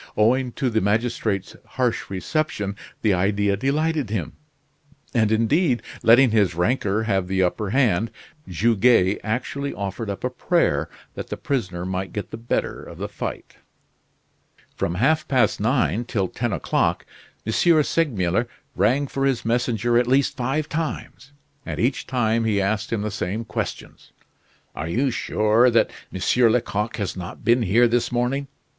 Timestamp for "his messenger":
19.25-19.99